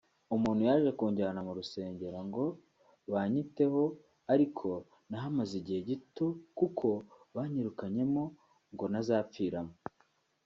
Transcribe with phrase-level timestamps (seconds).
[0.35, 2.45] umuntu yaje kunjyana mu rusengero ngo
[3.13, 3.83] banyiteho
[4.33, 4.67] ariko
[5.09, 6.27] nahamaze igihe gito
[6.57, 6.87] kuko
[7.35, 8.23] banyirukanyemo
[8.73, 9.73] ngo ntazapfiramo